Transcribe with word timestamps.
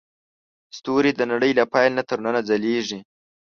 ستوري 0.77 1.11
د 1.15 1.21
نړۍ 1.31 1.51
له 1.59 1.63
پیل 1.73 1.91
نه 1.99 2.03
تر 2.09 2.17
ننه 2.25 2.41
ځلېږي. 2.49 2.99